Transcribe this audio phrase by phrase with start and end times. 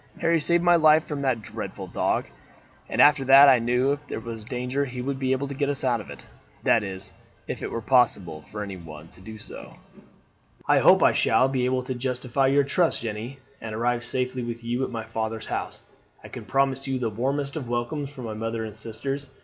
[0.19, 2.25] "Harry saved my life from that dreadful dog,
[2.89, 5.69] and after that I knew if there was danger he would be able to get
[5.69, 6.25] us out of it.
[6.63, 7.13] That is,
[7.47, 9.77] if it were possible for anyone to do so."
[10.67, 14.63] "I hope I shall be able to justify your trust, Jeanne, and arrive safely with
[14.63, 15.83] you at my father's house.
[16.23, 19.29] I can promise you the warmest of welcomes from my mother and sisters.